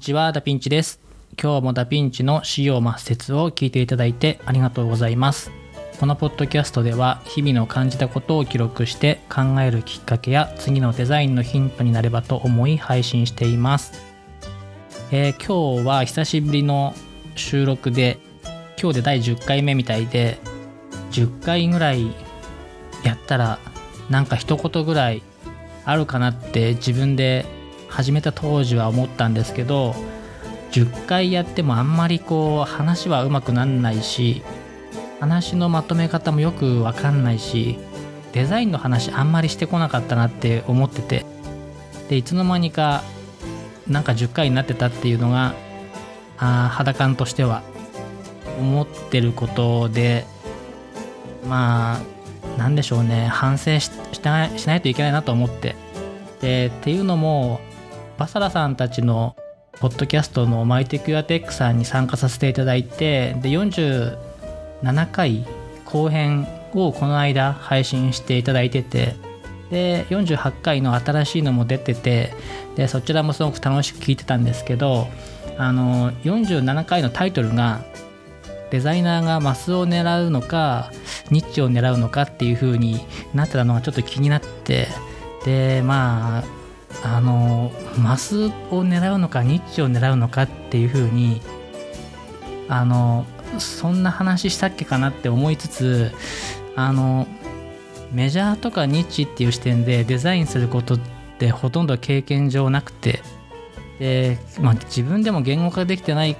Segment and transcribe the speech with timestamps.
[0.00, 0.98] ちは、ダピンチです。
[1.40, 5.50] 今日もダピンチの使用抹殺を聞いていただいてありがとうございます。
[6.00, 13.92] このポッドキャストでは、日々の感じたことを記録して考えるきっかけや次のデザインのヒントになればと思い配信しています。
[15.12, 16.94] えー今日は久しぶりの
[17.36, 18.18] 収録で、
[18.80, 20.38] 今日で第10回目みたいで、
[21.10, 22.06] 10回ぐらい
[23.04, 23.58] やったら、
[24.08, 25.22] なんか一言ぐらい
[25.84, 27.44] あるかなって自分で
[27.90, 29.94] 始めた当時は思ったんですけど
[30.70, 34.42] 10回やってもあんまりこう話はうまくなんないし
[35.18, 37.78] 話のまとめ方もよくわかんないし
[38.32, 41.26] デザインの話あんまりしてこなかったなって思ってて
[42.08, 43.02] でいつの間にか
[43.88, 45.54] なんか10回になってたっていうのが
[46.38, 47.62] あ肌感としては
[48.58, 50.24] 思ってることで
[51.46, 55.74] まあなんでしょうね反省ししないしないといけないなと思って。
[56.40, 57.60] でっていうのも
[58.20, 59.34] バサラさんたちの
[59.80, 65.46] ポッドキャストのマイテクヤテックさんに参加させていただいてで47回
[65.86, 69.16] 後編をこの間配信していただいてて
[69.70, 72.34] で48回の新しいのも出てて
[72.76, 75.06] でそちらもすごく楽しく聞いてたんですけど
[75.56, 77.80] あの47回のタイトルが
[78.70, 80.92] デザイナーがマスを狙うのか
[81.30, 83.00] ニッチを狙うのかっていう風に
[83.32, 84.88] なってたのがちょっと気になって
[85.46, 86.59] でまあ
[87.02, 88.50] あのマスを
[88.82, 91.40] 狙うのかニッチを狙うのかっていう風に
[92.68, 93.26] あの
[93.58, 96.12] そんな話したっけかなって思いつつ
[96.76, 97.26] あの
[98.12, 101.00] メジャーとかニッチっていう視点でデザインすることっ
[101.38, 103.22] てほとんど経験上なくて
[103.98, 106.36] で、まあ、自分でも言語化できてないっ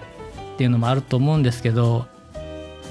[0.56, 2.06] ていうのもあると思うんですけど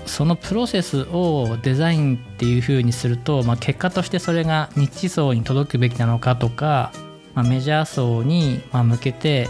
[0.06, 6.92] そのプロセスをデザインっていう風にすると、まあ、結果としてそれがニッチ層に届くべきなのかとか、
[7.40, 9.48] まあ、メジャー層にま向けて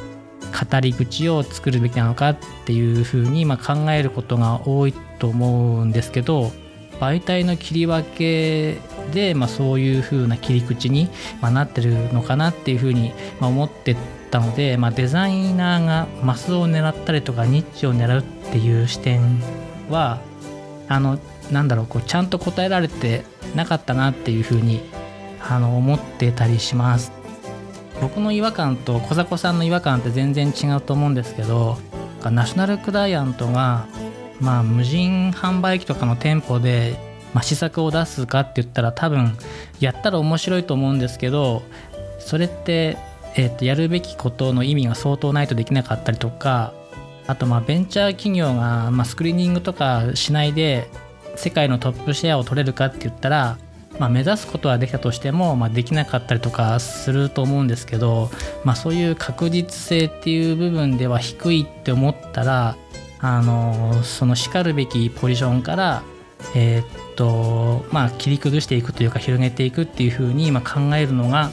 [0.72, 6.52] 語り口を作るべきなのかっていう風にま考えることが多いと思うんですけど
[7.00, 8.78] 媒体の切り分け
[9.12, 11.10] で、まあ、そういう風な切り口に
[11.42, 13.96] まなってるのかなっていう風にま思って
[14.30, 19.42] たので、まあ、デザイナーがマスを狙ったりとかニッチを狙うっていう視点
[19.90, 20.22] は
[20.88, 21.18] あの
[21.52, 23.24] なんだろうこうちゃんと答えられて
[23.56, 24.80] なかったなっていうふうに
[25.42, 27.19] あの思ってたりします。
[28.02, 31.78] 僕の違和感と小迫さんの違和感って全然違うと思うんですけど
[32.24, 33.88] ナショナルクライアントが、
[34.40, 36.98] まあ、無人販売機とかの店舗で、
[37.34, 39.38] まあ、試作を出すかって言ったら多分
[39.80, 41.64] やったら面白いと思うんですけど
[42.20, 42.98] それって、
[43.36, 46.74] えーとやるべきことの意味が相当ないとできなかったりとか
[47.28, 50.90] あとまあベンチャー企業がまあスクリーニングとかしないで
[51.36, 53.58] 世界のトップシェアを取れるかって言ったら、
[53.98, 58.30] まあ、目指すことはできたとしても、まあ、できなかったりとかすると思うんですけど、
[58.64, 62.78] まあ、そういう確実性っていう部分では低いって思ったら
[63.22, 66.04] あのそのしかるべきポジションから
[66.56, 71.52] えーっとまあ切り崩していくというか広げていくっていうふうにま考えるのが、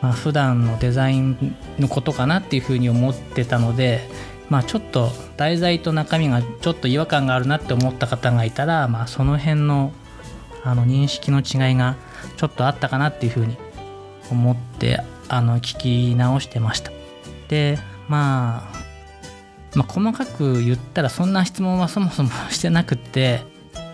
[0.00, 4.08] まあ、普段のデザインのことかなっていうふうに思ってたので
[4.48, 9.92] まあちょっと題材と中身がちょっと違和感があるなって思った方がいたら、まあ、その辺の
[10.70, 11.96] あの認識の違いが
[12.36, 13.56] ちょっとあったかなっていうふうに
[14.30, 16.90] 思ってあの聞き直してました。
[17.48, 23.42] で、まあ、まあ細かく言ったらそんな質問はそもそもしてなくって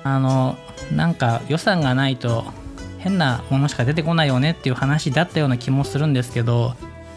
[0.03, 0.57] あの
[0.95, 2.45] なんか予算がないと
[2.99, 6.75] 変なものしか出てこないよねっていう話だったような気もするんですけど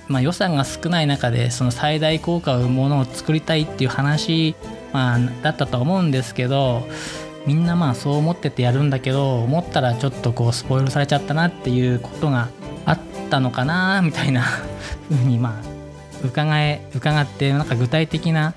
[0.07, 4.56] まあ、予算が少ない中でその最大効果を生むものを作りたいっていう話、
[4.94, 6.88] まあ、だったと思うんですけど
[7.47, 12.50] みんなまあそう思っててやるんだけど思ったらちょっとこうスポイルされちゃったなっていうことが
[12.85, 13.00] あっ
[13.30, 14.41] たのかなみたいな
[15.08, 15.78] ふうにまあ
[16.25, 18.53] 伺え伺ってなんか具体的な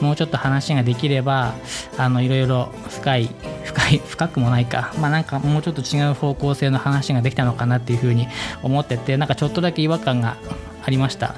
[0.00, 1.54] もうちょっと話ができれば
[1.96, 3.30] あのいろいろ深い
[3.62, 4.92] 深い深くもないか。
[4.98, 8.26] まあなんかもうちょっと違う方向性の話ができたのかなっていうふうに
[8.62, 10.36] 思っててなんかちょっとだけ違和感が
[10.84, 11.36] ありました。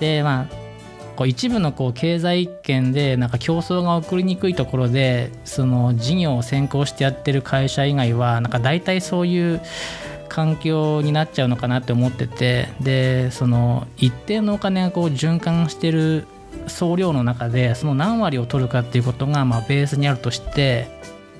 [0.00, 0.65] でまあ
[1.16, 9.60] こう一部のこう経済圏でなんか競争が起こりにくいところでその事業を先行してやってる会社以外はなんか大体そういう
[10.28, 16.26] 環境になっちゃうのかなって思っててでその一定のお金がこう循環してる
[16.68, 20.88] 総量の中でその何割を取るかっていうことがまベースにあるとして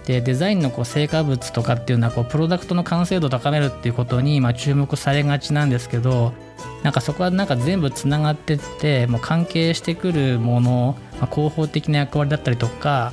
[0.07, 6.33] でデザインのこう成果物とかっていうのはこうプロダクトの完成度を高めるっていうことにまあ注目されがちなんですけど
[6.83, 13.13] なんかそこはなんか全部つながってってもう関係してくるもの、まあ、広報的な役割だったりとか、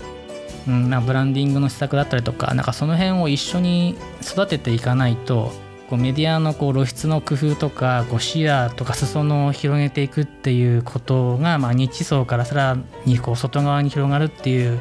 [0.67, 5.51] うん、なブランディングの施策だったりとかなんかその辺を一緒に育てていかないと
[5.89, 14.79] ここうメディアのこう露出の工夫とかこう視野とか裾野を広げていくっていうことが、まあ、ニッチ層からさらにこう外側に広がるっていう、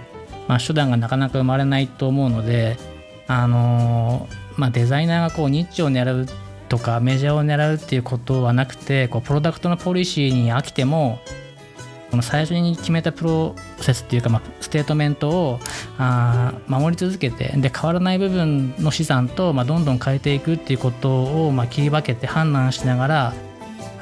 [0.48, 2.76] まあ、手段がなかなか生まれないと思うので、
[3.26, 6.26] あのまあ、デザイナーがこうニッチを狙う
[6.68, 11.20] とかメジャーを狙うっていうことはなくてこうプロダクトのポリシーにおいても
[12.10, 15.60] この最初に決めたプロセスっていうか、まあ、ステートメントを
[15.98, 23.34] あ守り続けてで変わらない部分の資産と、まあ、どんどん変えていくっていうことを、まあ、切り分けて判断しながら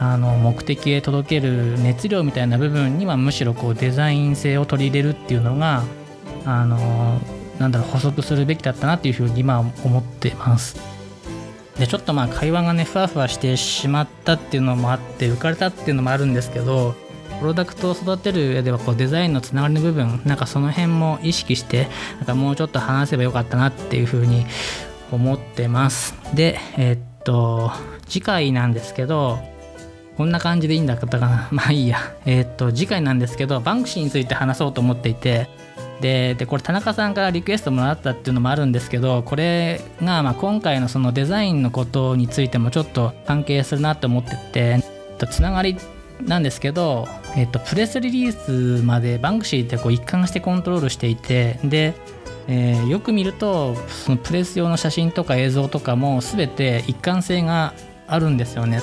[0.00, 5.84] あの目的へ届ける熱量みたいな部分にはむしろこうデザイン性を取り入れるっていうのが
[6.44, 7.20] あの
[7.58, 10.81] なんだろう補足するべきだったなっていうふうに今思ってます。
[11.78, 16.94] でちょっとまあ会話がねふわふわしてしまったっていうのもあって浮かれたっていうのもあるんですけど
[17.40, 24.44] プロダクトを育てる上ではこうデザインのつながりの部分なんかその辺も意識してなんかもうちょっと話せばよかったなっていうふうに
[25.10, 26.14] 思ってます。
[26.34, 27.72] でえー、っと
[28.06, 29.38] 次回なんですけど
[30.19, 31.48] こんな感じでいいんだったかな。
[31.50, 32.14] まあいいや。
[32.26, 35.48] えー、っと次回なんですけどバンクシーについて話そうと思っていて
[36.00, 44.37] でこれ田中さんからリクエストもらったっていうのもあるんですけどこれがまあ今回のそのデザインのことについてもちょっと関係するなって思って
[45.17, 45.76] てつながり
[46.23, 51.94] なんですけど、えっと、プレスリリースまでバンクシーってこう一貫してコントロールしていてで、
[52.49, 57.75] えー、よく見るとそのプレス用の写真とか映像とかも全て一貫性が
[58.06, 58.82] あるんですよね。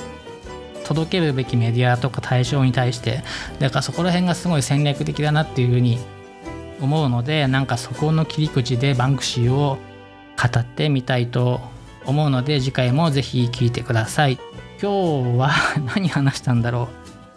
[0.84, 3.22] 届けるべきメディアとか対象に対して。
[3.58, 5.98] だからそこら辺がすごい戦略的だなっていうふうに
[6.80, 9.78] 思うのでなんかそこの切り口でバンクシーを
[10.40, 11.60] 語ってみたいと
[12.06, 14.38] 思うので次回もぜひ聴いてください。
[14.80, 15.50] 今日は
[15.94, 16.88] 何話したんだろう？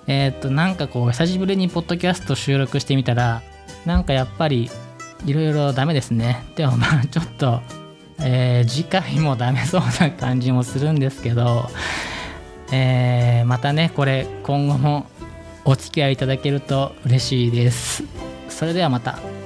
[0.08, 3.42] えー、っとなんかこう久しぶりにポッドキャスト収録してみたら
[3.86, 4.70] なんかやっぱり
[5.26, 6.44] いろいろダメですね。
[6.56, 7.62] でもまあちょっと、
[8.20, 11.70] えー、次回もダメそうな感じもするんですけど、
[12.72, 15.08] えー、またねこれ今後も
[15.66, 18.31] お付き合いいただけると嬉しいです。
[18.62, 19.41] それではまた。